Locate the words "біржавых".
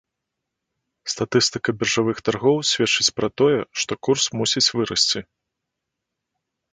1.81-2.17